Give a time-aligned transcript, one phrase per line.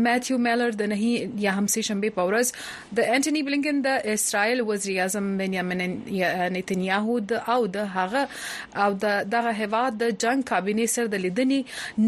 [0.10, 4.64] میتھیو میلر د نهي یا هم سه شنبه په ورځ د انټونی بلینکن د اسرائیل
[4.70, 10.52] وزیر اعظم بنیامین نتنیاهو د او د هغه او د دغه هواد د جنگ هم
[10.52, 11.60] کابینه سر د لیدنې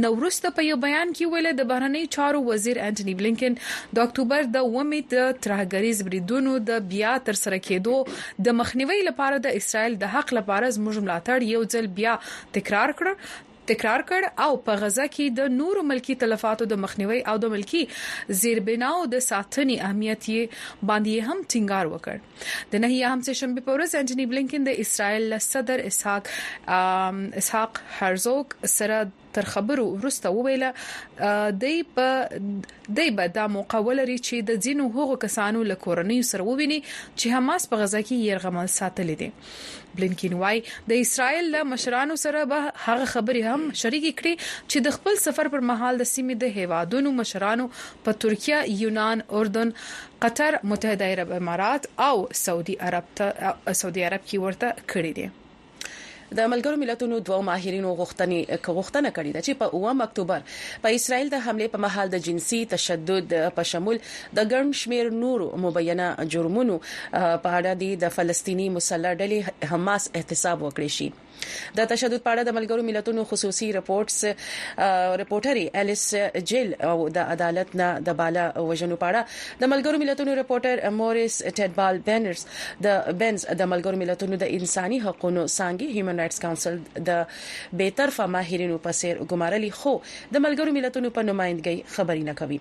[0.03, 3.57] نورسته په یو بیان کې ویل د بهرنی چارو وزیر انټونی بلینکن
[3.97, 9.41] د اکتوبر د ومې د ترهګریز بریدونو د بیا تر سره کېدو د مخنیوي لپاره
[9.47, 12.15] د اسرایل د حق لپاره زموږ ملاتړ یو ځل بیا
[12.59, 13.07] تکرار کړ
[13.71, 17.81] تکرار کړ او په غزا کې د نورو ملکی تلفاتو د مخنیوي او د ملکی
[18.41, 23.77] زیربناو د ساتنې اهمیت یې باندې هم ټینګار وکړ د نه هم چې شنبه په
[23.77, 26.33] ورځ انټونی بلینکن د اسرائیل صدر اسحاق
[27.43, 29.01] اسحاق هرزوګ سره
[29.35, 31.29] تر خبرو ورسته وویله
[31.63, 36.77] دای په دای به د مقاوله لري چې د ځینو هغو کسانو لکورنۍ سره وویني
[36.89, 39.29] چې حماس په غزا کې يرغمل ساتل دي
[39.97, 44.97] بلینکین وای د اسرایل له مشرانو سره به هغه خبري هم شریک کړي چې د
[44.97, 47.69] خپل سفر پر مهال د سیمې د هیوادونو مشرانو
[48.07, 49.75] په ترکیه یونان اردن
[50.27, 52.13] قطر متحده عرب امارات او
[52.45, 55.33] سعودي عرب ته سعودي عرب کې ورته کړی دی
[56.37, 58.39] د ملګرو ملتونو دوه ماهرینو غوښتنې
[58.77, 60.39] غوښتنه کړې ده چې په 1 اکتوبر
[60.85, 63.29] په اسرائیل د حمله په محل د جنسي تشدد
[63.59, 66.75] په شمول د ګڼ شمیر نور مبینه جرمونو
[67.43, 67.71] په اړه
[68.03, 69.39] د فلسطینی مسلح ډلې
[69.73, 71.09] حماس احتساب وکړي شي
[71.77, 74.19] د تشدد په اړه د ملګرو ملتونو خصوصي رپورټس
[75.21, 76.03] رپورټري الیس
[76.51, 81.39] جیل او د عدالت نه د بالا وژنو په اړه د ملګرو ملتونو رپورټر موریس
[81.59, 82.45] ټډبال بنرز
[82.85, 86.79] د بنز د ملګرو ملتونو د انساني حقوقو څنګه هیومن رائټس کونسل
[87.09, 87.41] د
[87.81, 89.95] به طرفه ماهرینو په سیر ګمارلي خو
[90.35, 92.59] د ملګرو ملتونو په نمائندګۍ خبري نه کوي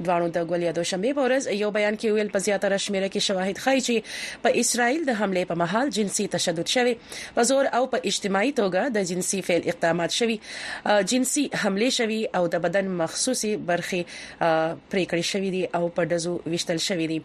[0.00, 3.66] دوانو د ګولیا دوشنبه په ورځ یو بیان کې ویل په زیاتره شمیره کې شواهد
[3.68, 6.96] ښيي چې په اسرائیل د حمله په محل جنسي تشدد شوی
[7.38, 10.38] په زور او په اجتماعي توګه د جنسي فعل اقدامات شوي
[11.12, 16.34] جنسي حمله شوي او د بدن مخصوصي برخي پرې کړې شوې دي او په دزو
[16.54, 17.18] وشتل شوې دي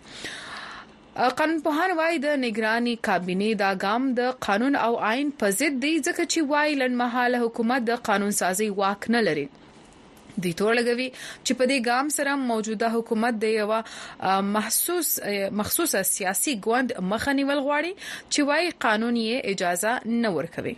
[1.19, 6.27] قانونپوهان وایي د نگراني کابینه دا ګام د قانون او آئین په ضد دی ځکه
[6.33, 11.69] چې وایي لنمحاله حکومت د قانون سازي واک نه لري د تور لګوي چې په
[11.71, 13.81] دې ګام سره موجوده حکومت د یو
[14.59, 15.11] محسوس
[15.63, 20.77] مخصوصه سیاسي ګوند مخنیول غواړي چې وايي قانون یې اجازه نه ورکوي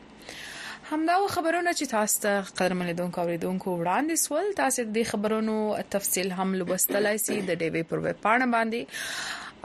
[0.92, 5.58] همدا خبرونه چې تاسو ته قدرمن لیدونکو اوریدونکو وړاندې سول تاسو د خبرونو
[5.98, 9.04] تفصیل هم لوبستلای سي د ډیوی پر ویب پاڼه باندې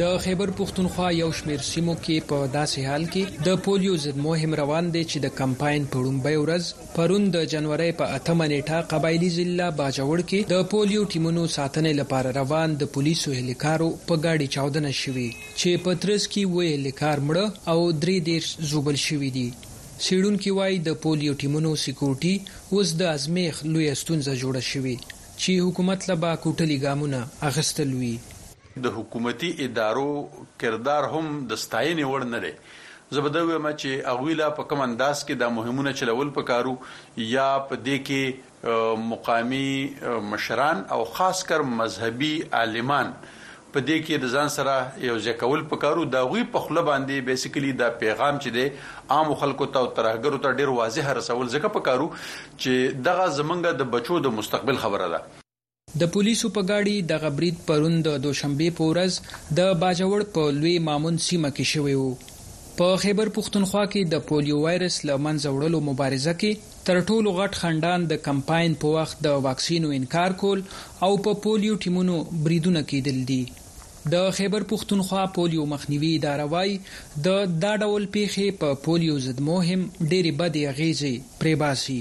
[0.01, 4.53] د خیبر پښتونخوا یو شمیر سیمو کې په داسې حال کې د پولیو ضد مهم
[4.63, 6.65] روان دي چې د کمپاین په لومړۍ ورځ
[6.99, 12.29] پرون د جنوري په اتمه نیټه قبایلی ضلع باجوړ کې د پولیو ټیمونو ساتنې لپاره
[12.41, 15.27] روان د پولیسو هلیکارو په گاډي چاودنه شوه
[15.61, 17.39] چې پترس کې وې هلیکار مړ
[17.75, 19.49] او درې ډیر زوبل شوې دي
[20.07, 22.35] سیډون کې وای د پولیو ټیمونو سکیورټي
[22.75, 24.97] اوس د ازمیخ لوی استونزه جوړه شوې
[25.43, 27.19] چې حکومت لبا کوټلي ګامونه
[27.49, 28.11] اغستل وی
[28.87, 30.09] د حکومتي ادارو
[30.63, 32.53] کردار هم د ستاینې وړ نه دی
[33.17, 36.75] زبدوی ما چې اغویلا په کوم انداز کې دا مهمونه چلول پکارو
[37.35, 38.45] یا په دې کې
[39.13, 43.15] مقامی مشران او خاص کر مذهبي عالمان
[43.75, 44.75] په دې کې د ځان سره
[45.09, 49.67] یو ځکول پکارو دا غوي په خله باندې بیسیکلی دا پیغام چې دی عام خلکو
[49.75, 54.35] ته او ترهګرو ته ډیر واضح رسول ځکه پکارو چې دغه زمنګ د بچو د
[54.39, 59.21] مستقبل خبره ده د پولیسو په گاډي د غبرید پروند د دوشنبه پورز
[59.61, 62.11] د باجوړ په لوی مامون سیمه کې شوی وو
[62.79, 66.59] په خیبر پښتونخوا کې د پولیو وایرس له منځه وړلو مبارزه کې
[66.91, 70.63] تر ټولو غټ خندان د کمپاین په وخت د واکسینو انکار کول
[71.07, 73.41] او په پولیو ټیمونو بریدونه کېدل دي
[74.15, 76.79] د خیبر پښتونخوا پولیو مخنیوي اداره وايي
[77.27, 79.81] د دا ډول پیښې په پولیو ضد مهم
[80.11, 82.01] ډېری بد اغیزې پریباسي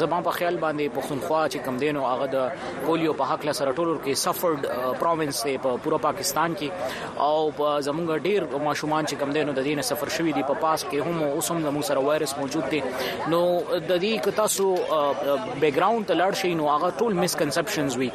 [0.00, 3.72] زما په خیال باندې پښتونخوا چې کم دینو هغه د پولیو په حق له سره
[3.80, 7.50] ټولور کې سفرډ پرووینس دی په پورو پاکستان کې او
[7.88, 11.28] زمونږ ډیر ماشومان چې کم دینو د دین سفر شوی دی په پاس کې هم
[11.28, 13.42] اوس هم زموږ سره وایرس موجود دی نو
[13.74, 18.10] د دې که تاسو بیک ګراوند ته لړ شئ نو هغه ټول مس کنسپشنز وي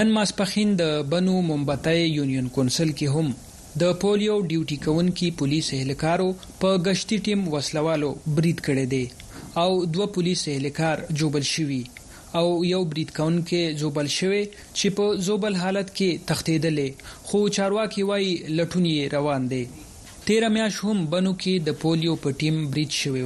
[0.00, 6.30] نن ماسپخین د بنو ممبتای یونین کونسل کې هم د پولیو ډیوټي کوونکې پولیس اهلکارو
[6.66, 9.04] په گشتي ټیم وسلوالو برید کړي دي
[9.56, 11.82] او دوه پولیس اهلکار جوبل شوي
[12.38, 14.40] او یو بریټ کاون کې زوبل شوي
[14.78, 16.88] چې په زوبل حالت کې تختیدلې
[17.28, 19.60] خو چارواکي وایي لټونی روان دي
[20.26, 23.24] تیر میاش هم بنو کې د پولیو په ټیم بریټ شوي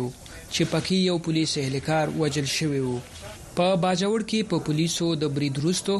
[0.54, 2.98] چې پکې یو پولیس اهلکار وجل شوي وو
[3.56, 5.96] په باجوړ کې په پولیسو د بریډ وروستو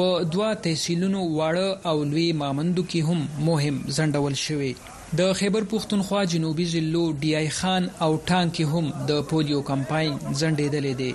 [0.00, 4.74] په دوا تحصیلونو واړه او لوی مامندو کې هم مهم ځندول شوي
[5.20, 11.10] د خیبر پښتونخوا جنوبي ضلعو ډیای خان او ټانک هم د پولیو کمپاین ځنډېدلې دي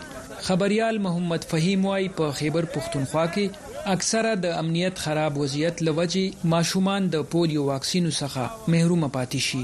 [0.50, 3.46] خبريال محمد فهیم وايي په خیبر پښتونخوا کې
[3.96, 6.24] اکثره د امنیت خراب وضعیت لوجي
[6.54, 8.44] ماشومان د پولیو واکسینو څخه
[8.76, 9.64] محروم پاتې شي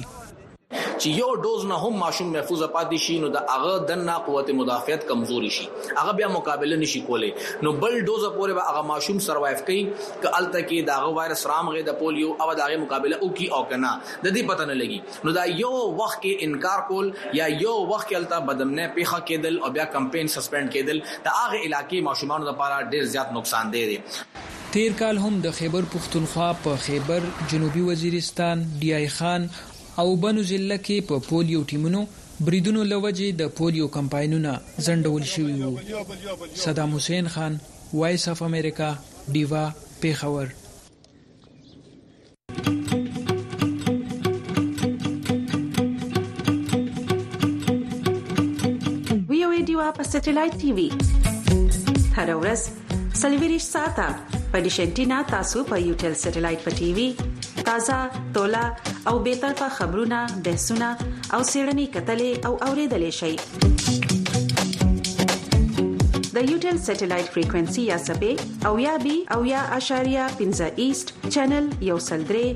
[0.93, 4.51] چې یو ډوز نه هم ماشوم محفوظ پاتې شي نو د هغه د نه قوت
[4.59, 7.29] مدافعت کمزوري شي هغه بیا مقابله نشي کولای
[7.67, 11.83] نو بل ډوز پورې به هغه ماشوم سروایو کوي ک الته کې دا وایرس رامغه
[11.89, 15.35] د پولیو او دغه مقابله او کی او کنه د دې پته نه لګي نو
[15.39, 19.75] دا یو وخت کې انکار کول یا یو وخت کې الته بدمنه پیخه کېدل او
[19.79, 23.85] بیا کمپاین سسپند کېدل دا هغه علاقې ماشومان لپاره ډیر زیات نقصان دی
[24.73, 29.47] تیر کال هم د خیبر پښتونخوا په خیبر جنوبي وزیرستان ډیای خان
[29.99, 31.99] او بنو ضلع کې په پولیو ټیمونو
[32.45, 34.53] بریدونو لوجې د پولیو کمپاینونه
[34.85, 35.79] ځنډول شوي وو
[36.63, 37.53] صدام حسین خان
[37.99, 38.89] وایس اف امریکا
[39.35, 39.63] دیوا
[40.01, 40.47] پیښور
[49.71, 50.89] دیوا په سټلایټ ټي وي
[52.15, 52.61] هر ورځ
[53.21, 54.07] سلویریش ساته
[54.51, 57.07] په دیشنټینا تاسو په یو ټل سټلایټ په ټي وي
[57.63, 57.99] تازه
[58.35, 58.65] ټوله
[59.07, 60.89] او به طرفه خبرونه بحثونه
[61.33, 63.33] او سیړنې کتلې او اوریدلې شي
[66.35, 68.33] د یوټل سټلایټ فریکوئنسي یا سبې
[68.69, 72.49] او یا بي او یا اشاریا پنځه ایست چینل یو سلډري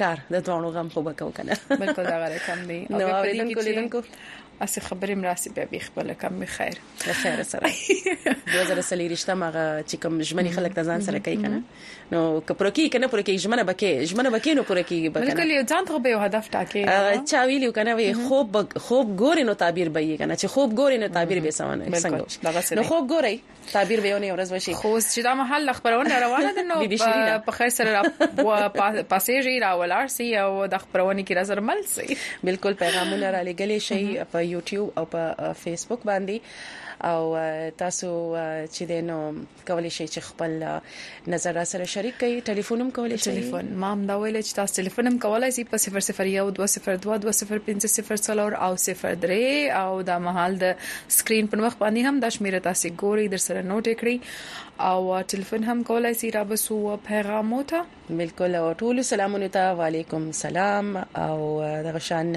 [0.00, 3.60] کار د دوه غم خو به کو کنه بالکل دا غره کم دی نو اوریدونکو
[3.70, 4.02] لیدونکو
[4.64, 9.96] اسې خبرې مراسي به به خپل کم می خیر له خیر سره 2023 مغه چې
[10.02, 11.60] کوم ژمنې خلک ته ځان سره کوي کنه
[12.12, 15.34] نو که پوره کیږي کنه پوره کیږي ژمنه بکې ژمنه بکې نو پوره کیږي بکنه
[15.34, 19.40] بالکل یو ځان ته به یو هدف ټاکې چا ویلو کنه وي خوب خوب ګورې
[19.48, 23.10] نو تعبیر به یې کنه چې خوب ګورې نو تعبیر به سمونه څنګه نو خوب
[23.14, 27.42] ګورې تعبیر به یو نه ورځ وشي خو چې دا محل خبرونه روانه ده نو
[27.50, 32.16] په خیر سره پاسېږي را ولار سي او د خبرونه کې راځر مل سي
[32.50, 36.38] بالکل پیغامونه را لګلې شي په یوټیوب او په فیسبوک باندې
[37.04, 37.36] او
[37.78, 38.36] تاسو
[38.74, 39.16] چې د نو
[39.68, 40.52] کولای شئ چې خپل
[41.34, 44.72] نظر را سره شریک کړئ ټلیفون هم کولای شئ ټلیفون مام دا ویل چې تاسو
[44.80, 46.38] ټلیفون هم کولای شئ په 0012022050
[48.68, 50.64] او 03 او دا مهال د
[51.18, 54.16] سکرین په مخ باندې هم د شمیره تاسو ګوري در سره نوٹ کړئ
[54.90, 55.00] او
[55.34, 56.80] ټلیفون هم کولای شئ را بسو
[57.12, 57.82] پیغام وته
[58.24, 60.84] بالکل او ټول سلامونه تا وعليكم سلام
[61.26, 61.38] او
[61.88, 62.28] دغه شان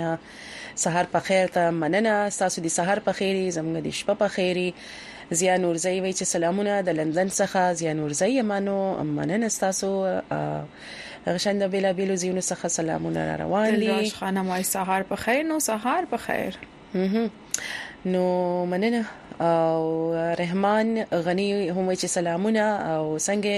[0.82, 4.68] سحر په خیر ته مننه تاسو د سحر په خیري زموږ د شپه په خیري
[5.42, 8.78] زیا نورزی وی چې سلامونه د لندن څخه زیا نورزی مانو
[9.18, 9.90] مننه تاسو
[11.36, 15.44] غشنده بلا بیلو زیونو څخه سلامونه را روان دي دلداش خانم وايي سحر په خیر
[15.54, 16.54] نو سحر په خیر
[18.16, 18.24] نو
[18.74, 19.02] مننه
[19.52, 19.80] او
[20.42, 20.88] رحمان
[21.26, 23.58] غنی هم چې سلامونه او څنګه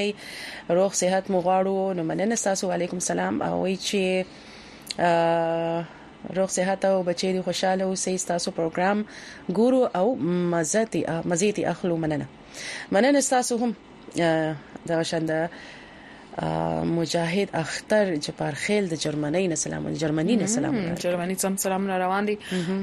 [0.81, 3.97] روغ صحت مغواړو نو مننه تاسو علیکم سلام او چې
[6.29, 8.97] روغ صحت او بچی دی خوشاله اوسئ تاسو پروګرام
[9.57, 10.05] ګورو او
[10.53, 11.01] مزه تی
[11.33, 12.27] مزه تی اخلو مننه
[12.91, 13.71] مننه تاسو هم
[14.89, 15.31] دا شاند
[16.95, 22.25] مجاهد اختر جبار خیل د جرمني نه سلام جرمني نه سلام جرمني سم سلام روان
[22.25, 22.37] دي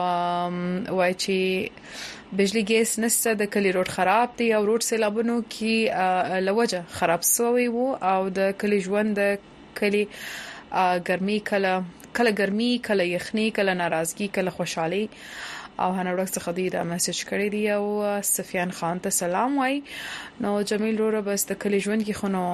[0.94, 1.36] وای چې
[2.38, 5.74] بجلی ګیس نسته د کلی روډ خراب دی او روډ سیلابونو کې
[6.48, 9.22] لوجه خراب شوی وو او د کلی ژوند د
[9.80, 10.02] کلی
[11.08, 11.74] ګرمي کله
[12.18, 15.02] کله ګرمي کله یخني کله ناراضگي کله خوشحالي
[15.82, 17.84] او هنه ورځ څخه دی دا میسج کړی دی او
[18.36, 19.76] سفیان خان ته سلام وای
[20.46, 22.44] نو جمیل وروره بس د کلی ژوند کې خونو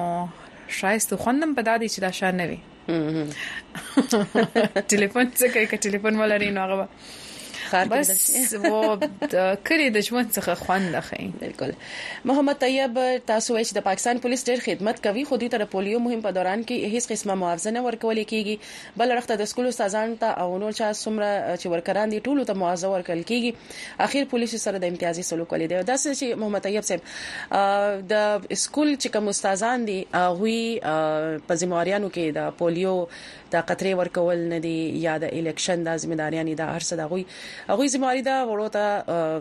[0.79, 2.59] شایسته خوندم په دادی چې دا شان نه وي
[4.91, 6.85] ټلیفون څه کوي که ټلیفون ولري نو هغه
[7.71, 8.81] ښار بس وو
[9.35, 11.71] د کری د ژوند څخه خوند اخی بالکل
[12.31, 12.99] محمد طیب
[13.31, 16.63] تاسو چې د پاکستان پولیس ډېر خدمت کوي خو دوی تر پولیو مهم په دوران
[16.67, 20.77] کې هیڅ قسمه معاوضه نه ورکول کیږي بل رخت د سکول استادان ته او نور
[20.81, 25.27] چا څومره چې ورکران دي ټولو ته معاوضه ورکول کیږي اخیر پولیس سره د امتیازي
[25.31, 31.01] سلوک ولې دی دا چې محمد طیب صاحب د سکول چې کوم استادان دي هغه
[31.51, 32.95] په ځمواريانو کې د پولیو
[33.53, 34.75] د قطري ورکول نه دي
[35.07, 37.23] یا د الیکشن د ځمداريانو د هرڅه دغوي
[37.69, 39.39] هغه زمواري دا وړو ته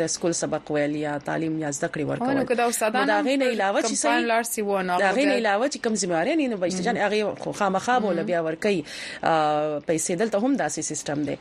[0.00, 3.36] د سکول سبق ویل یا تعلیم یا زده کړې ورکول نو کدا استادان دا غي
[3.42, 6.48] نه علاوه چې سي لار سی ونه دا غي نه علاوه چې کم زمواري نه
[6.54, 11.36] نو بچی جان هغه خامخا بول بیا ورکي پیسې دلته هم داسې سیستم دی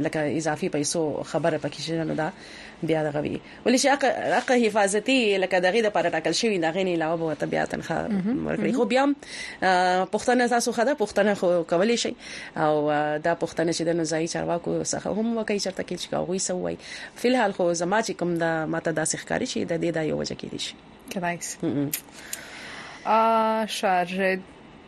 [0.06, 2.30] لکه اضافي پیسو خبره پکې شنه ده
[2.84, 6.84] بیا دغه وی ولې چې حق حق حفاظتي لکه دغه د پر ټاکل شوی دغه
[6.90, 7.98] نه علاوه به طبيعه تنخه
[8.46, 9.06] ورکړي خو بیا
[10.14, 12.14] پښتنه تاسو خده پښتنه خو کولی شي
[12.56, 12.88] او
[13.20, 16.78] دا پښتنه چې د نزای چارواکو څخه هم وکړي چرته کې چې هغه سووي
[17.24, 20.40] فلحال خو زما چې کوم د ماته داسې ښکاری شي د دې د یو وجه
[20.44, 20.74] کې دي شي
[21.14, 21.58] کدايس
[23.06, 24.40] ا شارجه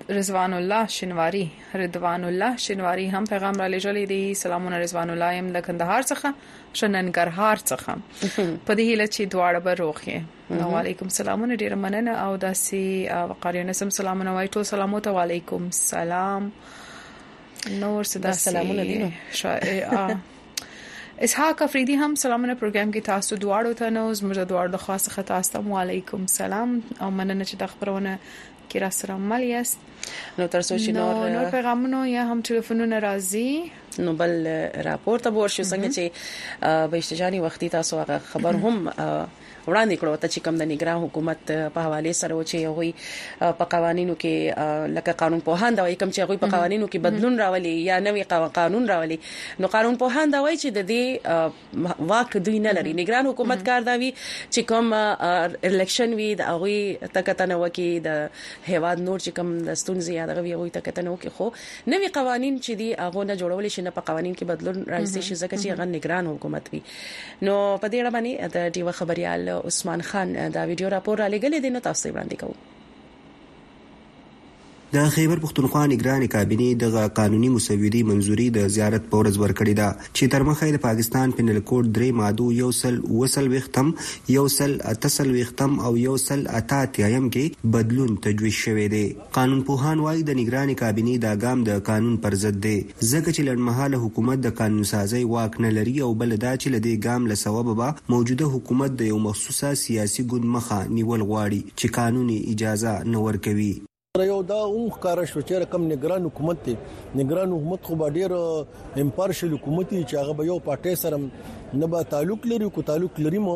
[0.09, 5.49] رضوان الله شنواری رضوان الله شنواری هم پیغام را لېږلې دی سلامونه رضوان الله يم
[5.53, 6.33] د کندهار څخه
[6.73, 7.95] شننګرهار څخه
[8.65, 13.89] په دې هله چې دواړه به روخي وعليكم سلامونه ډیر مننه او داسي وقاریونه سم
[13.89, 16.49] سلامونه وای ټول سلام او علیکم سلام
[17.85, 19.13] نور صدا سلامونه دي
[21.25, 25.21] اسحاق افریدی هم سلامونه پروګرام کې تاسو دواړو ته نو زموږ دواړو خاصه خاصه
[25.59, 28.15] تاسو علیکم سلام او مننه چې د خبرونه
[28.71, 29.79] کې را سره مل یاست
[30.39, 33.51] نو تر څو چې نور نور پیغامونه یا هم ټلیفونونه راځي
[34.05, 34.31] نو بل
[34.89, 36.03] راپورته ورشي څنګه چې
[36.93, 38.75] به اشتجاني وختي تاسو هغه خبر هم
[39.69, 41.43] وړاندې کړو ته چې کم د نگران حکومت
[41.75, 46.13] په حواله سره و چې هغه په قوانینو کې لکه قانون په هاند او کوم
[46.15, 48.23] چې هغه په قوانینو کې بدلون راولي یا نوي
[48.59, 49.17] قانون راولي
[49.65, 53.85] نو قانون په هاند وای چې د دې واک دوی نه لري نگران حکومت کار
[53.89, 54.93] داوي چې کوم
[55.71, 58.19] الیکشن وی د هغه تکتنه وکي د
[58.69, 61.51] هیواد نور چې کوم د ستونزې یا دغه هغه تکتنه وکي خو
[61.95, 65.43] نوي قوانين چې دی هغه نه جوړول شي نه په قوانين کې بدلون راځي چې
[65.43, 66.83] ځکه چې هغه نگران حکومت وي
[67.45, 71.59] نو په دې اړه باندې د ډیو خبريال عثمان خان دا ویډیو راپور را لګلې
[71.63, 72.55] دي نو تاسو وړاندې کوم
[74.95, 79.89] د خیبر پښتونخوا نگران کابینه د قانوني مسودې منځوري د زیارت په ورځ ورکړې ده
[80.17, 83.91] چې تر مخه د پاکستان پینل کوډ درې مادو یو سل وسل وختم
[84.35, 88.99] یو سل اتصل وختم او یو سل اتا تیم کې بدلون تجویز شوی دی
[89.37, 93.47] قانون پوهان وايي د نگران کابینه دا ګام د قانون پر ضد دی ځکه چې
[93.51, 97.41] لړمحاله حکومت د قانون سازي واک نه لري او بل دا چې لدی ګام له
[97.45, 102.97] سبب به موجوده حکومت د یو مخصوصه سیاسي ګوند مخه نیول غواړي چې قانوني اجازه
[103.15, 103.69] نه ورکوي
[104.29, 106.73] یو دا هم ښکارا شو چې کوم نگران حکومت دی
[107.19, 108.31] نگران حکومت خو ډیر
[109.03, 111.17] امپارشل حکومت چې هغه به یو پټه سره
[111.83, 113.55] نه به تعلق لري کو تعلق لري مو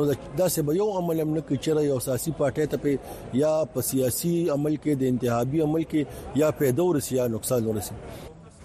[0.00, 0.04] نو
[0.42, 2.88] دا سه به یو عمل هم نه کوي چې یو سیاسي پټه ته په
[3.42, 6.00] یا په سیاسي عمل کې د انتخابي عمل کې
[6.44, 7.94] یا په دور سیاسي نقصان ورسي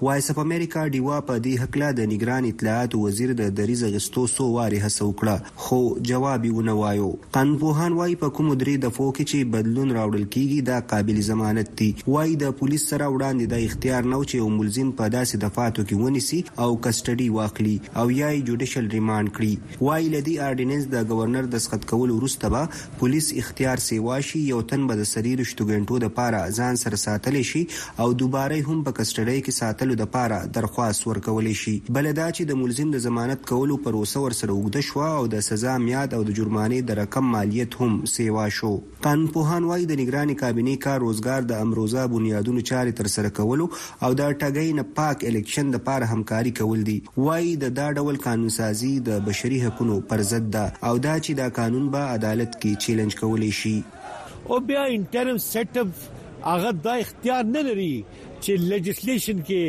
[0.02, 4.22] وایس اف امریکا ډیوا په دې حق لا د نگران اطلاعات وزیر د دریز غستو
[4.34, 7.08] سو واري هڅه وکړه خو جواب یې ونه وایو
[7.38, 11.88] قانونپوهان وایي په کوم درې د فوکي چې بدلون راوړل کیږي دا قابل ضمانت دي
[12.14, 16.40] وایي د پولیس سره وړاندې د اختیار نو چې ملزم په داسې دفاتو کې ونیسي
[16.54, 21.90] او کسټډي واخلي او یا جوډیشل ریماند کړي وایي لدی ارډیننس د گورنر د سخت
[21.92, 26.82] کول وروسته به پولیس اختیار سیواشي یو تن به د سریر شتګنټو د پاره ځان
[26.86, 27.68] سره ساتل شي
[28.06, 32.26] او دوباره هم په کسټډي کې ساتل کولو د پاره درخواست ورکولی شي بل دا
[32.32, 36.20] چې د ملزم د ضمانت کولو پروسه ورسره وګده شو او د سزا میاد او
[36.28, 38.70] د جرمانه د رقم مالیت هم سیوا شو
[39.08, 43.68] قانون پوهان وایي د نگرانی کابینه کار روزګار د امروزه بنیادونو چاري تر سره کولو
[43.72, 48.22] او د ټګۍ نه پاک الیکشن د پاره همکاري کول دي وایي د دا ډول
[48.30, 52.62] قانون سازي د بشري حقوقو پر ضد ده او دا چې دا قانون به عدالت
[52.62, 57.94] کې چیلنج کولی شي او بیا انټرم سیټ اپ هغه دا اختیار نه لري
[58.44, 59.62] چې لیجسلیشن کې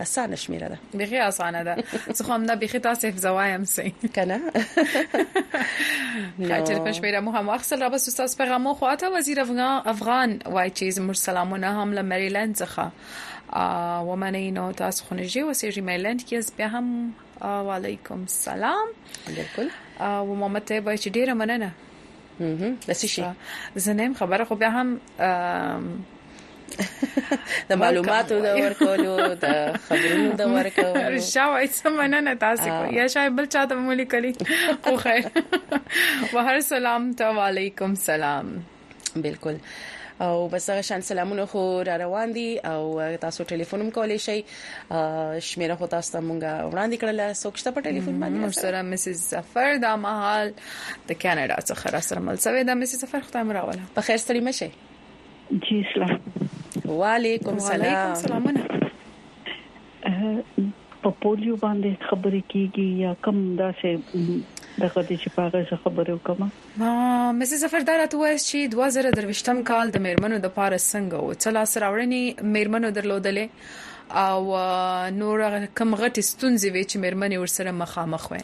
[0.00, 1.76] اسانه شمیره ده بخي اسانه ده
[2.08, 4.40] څه هم نه بخي تاسو زوایم سي کنه
[6.48, 10.38] خاطر په شمیره مو هم اخسل را بس تاسو پیغام خو اته وزیر افغان افغان
[10.46, 12.82] وای چیز مر سلامونه هم له مریلند څخه
[14.10, 16.86] و منینو تاسو خنجي وسېږي مریلند کې اس به هم
[17.42, 18.88] وعليكم السلام
[19.28, 19.70] بالکل
[20.00, 21.72] او محمد ته وای چې ډیره مننه
[22.40, 23.22] هم داسې شي
[23.86, 25.00] زنم خبره خو بیا هم
[27.70, 33.30] د معلوماتو د ورکولو د خبرونو د ورکولو شاو سمنه نه تاسو کو یا شای
[33.40, 35.82] بل چا ته مولي کړی خو خیر
[36.34, 38.54] وهر سلام ته وعليكم سلام
[39.26, 39.56] بالکل
[40.24, 44.42] او بس هغه شان سلامونه خو را روان دي او تاسو ټلیفون هم کولی شئ
[45.40, 49.68] شمیره خو تاسو ته مونږه وړاندې کړل سوکشته په ټلیفون باندې موږ سره مسز سفر
[49.86, 50.46] دا مهال
[51.08, 54.40] د کینیډا څخه را سره مل سوي دا مسز سفر ختم راواله په خیر ستړي
[54.48, 54.70] مشه
[55.68, 56.14] جی سلام
[57.02, 58.60] وعلیکم سلام وعلیکم سلامونه
[61.02, 63.92] په پولیو باندې خبرې کیږي یا کم دا څه
[64.82, 66.92] دغه دې چې پاغه څه خبرې وکم ما
[67.40, 71.72] مسز سفردار ته وایي چې 2023م کال د میرمنو د پاره څنګه و چې لاس
[71.84, 72.22] راوړنی
[72.56, 73.46] میرمنو درلودلې
[74.22, 75.44] او نور
[75.80, 78.42] کم غټ ستونزې وي چې میرمنې ورسره مخامخ وي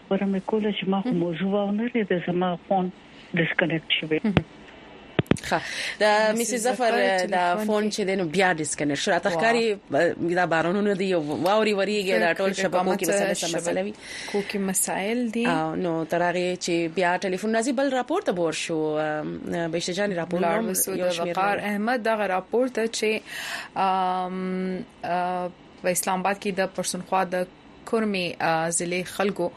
[0.08, 2.88] خبره مې کوله چې ما خو موضوع ونه لري زما فون
[3.42, 4.20] ډیسکنیکټ شوی
[5.50, 5.62] ښه
[6.00, 6.96] د میسي زفر
[7.34, 12.32] د فون چې دنو بیا ډیسکنیکټ شو راته ښکاری دا بارونونه دی واوري وریږي دا
[12.34, 13.94] ټول شبکو کې مسله مسله وي
[14.32, 19.94] کوکي مسائل دي او نو ترغه چې بیا ټلیفون نازي بل راپورته بور شو بهشته
[20.02, 21.39] جان راپورته یو شمیر
[21.72, 23.12] احمد دا راپورته چې
[25.84, 27.36] په اسلام آباد کې د پرسنخوا د
[27.91, 28.23] کورمي
[28.80, 29.47] ضلع خلکو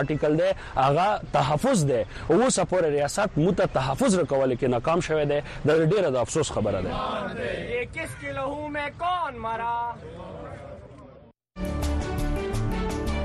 [0.00, 0.50] آرټیکل دی
[0.84, 1.08] هغه
[1.38, 2.02] تحفظ دی
[2.36, 6.82] او سپور ریاست موته تحفظ راکول کې ناکام شوه دی د ډیره د افسوس خبره
[6.88, 9.74] ده یہ کس کی لہو میں کون مرا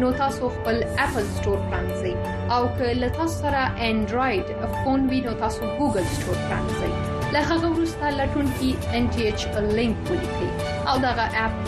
[0.00, 2.10] نو تاسو خپل اپل ستور پرانځئ
[2.56, 4.46] او که له تاسو سره انډراید
[4.84, 6.90] فون وي نو تاسو ګوګل ستور پرانځئ
[7.36, 9.46] له هغه وروسته لټون کې ان ټی ایچ
[9.78, 10.50] لینک ولیکئ
[10.88, 11.22] او دا اپ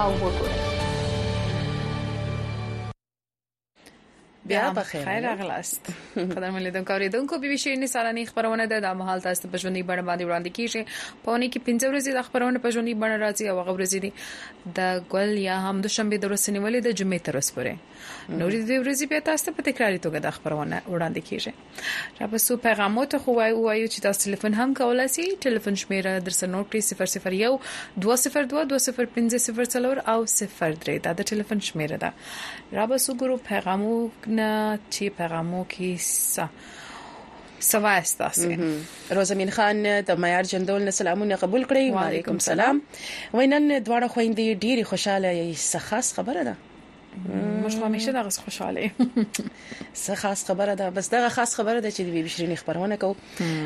[0.00, 0.65] او وګورئ
[4.48, 9.20] بیا په خیر خیر اغلاست قدر ملیدونکو اوریدونکو به شیرینی سالانه خبرونه ده د مهال
[9.24, 10.82] تاسو په ژوندۍ بڼه باندې وړاندې کیږي
[11.24, 14.10] په اونۍ کې پنځه ورځې د خبرونه په ژوندۍ بڼه راځي او هغه ورځې دي
[14.78, 14.80] د
[15.14, 17.74] ګل یا هم د شنبه د ورځې نیولې د جمعې تر اوسه پورې
[18.40, 21.52] نورې د ورځې بیا تاسو په تکراری توګه د خبرونه وړاندې کیږي
[22.22, 26.10] را په سو پیغامات خو وایو وایو چې تاسو ټلیفون هم کولای شئ ټلیفون شمیره
[26.28, 27.46] درسره نوٹ کړئ 0012022050
[30.14, 32.12] او 03 دا د ټلیفون شمیره ده
[32.80, 33.92] را به سو ګروپ پیغامو
[34.36, 38.56] نه چې پیغامو کې سوا استاسې
[39.18, 42.82] روزمین خان د معیار جندول نسل امونه قبول کړی وعلیکم سلام
[43.34, 46.56] وینن دواړه خويندې ډېری خوشاله یې سخص خبره ده
[47.64, 48.90] مش همیشه دغه خوشاله
[50.04, 53.14] څه خاص خبره ده بس دغه خاص خبره ده چې د بیبي شيرین خبرونه کو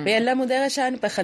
[0.08, 1.10] ویل مو دغه شان په